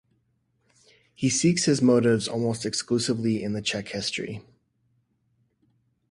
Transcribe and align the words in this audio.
He 1.13 1.29
seeks 1.29 1.65
his 1.65 1.79
motives 1.79 2.27
almost 2.27 2.65
exclusively 2.65 3.43
in 3.43 3.53
the 3.53 3.61
Czech 3.61 3.89
history. 3.89 4.41